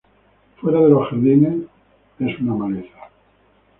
Fuera 0.59 0.81
de 0.81 0.89
los 0.89 1.07
jardines, 1.09 1.57
es 2.17 2.39
una 2.39 2.55
maleza. 2.55 2.97